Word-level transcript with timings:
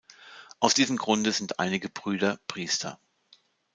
Aus 0.59 0.73
diesem 0.73 0.97
Grunde 0.97 1.31
sind 1.31 1.59
einige 1.59 1.87
Brüder 1.87 2.39
Priester. 2.47 2.99